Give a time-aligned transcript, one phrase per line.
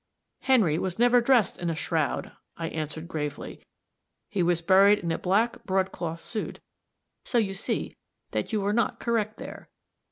[0.39, 3.63] "Henry was never dressed in a shroud," I answered, gravely;
[4.29, 6.59] "he was buried in a black broadcloth suit.
[7.23, 7.97] So you see
[8.31, 9.69] that you were not correct there."